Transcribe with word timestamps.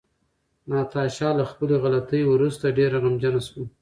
ناتاشا 0.69 1.29
له 1.39 1.43
خپلې 1.51 1.75
غلطۍ 1.83 2.21
وروسته 2.27 2.75
ډېره 2.77 2.97
غمجنه 3.03 3.41
شوه. 3.47 3.63